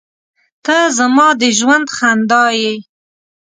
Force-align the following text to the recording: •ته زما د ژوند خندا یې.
•ته 0.65 0.77
زما 0.97 1.27
د 1.41 1.43
ژوند 1.57 1.87
خندا 1.97 2.43
یې. 2.61 2.75